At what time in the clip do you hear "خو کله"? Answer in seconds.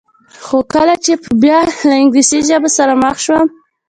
0.45-0.95